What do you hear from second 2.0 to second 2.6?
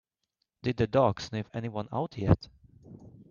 yet?